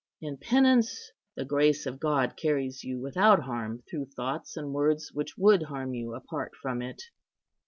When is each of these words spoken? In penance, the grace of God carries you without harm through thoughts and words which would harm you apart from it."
In 0.19 0.37
penance, 0.37 1.11
the 1.35 1.45
grace 1.45 1.85
of 1.85 1.99
God 1.99 2.35
carries 2.35 2.83
you 2.83 2.99
without 2.99 3.43
harm 3.43 3.83
through 3.87 4.05
thoughts 4.07 4.57
and 4.57 4.73
words 4.73 5.11
which 5.13 5.37
would 5.37 5.61
harm 5.61 5.93
you 5.93 6.15
apart 6.15 6.53
from 6.59 6.81
it." 6.81 7.03